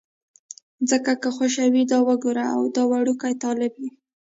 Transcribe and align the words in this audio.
ځکه 0.89 1.11
که 1.21 1.29
خوشې 1.35 1.65
وي، 1.73 1.83
دا 1.91 1.99
وګوره 2.07 2.45
دا 2.75 2.81
وړوکی 2.89 3.33
طالب 3.43 3.73
یې. 3.83 3.89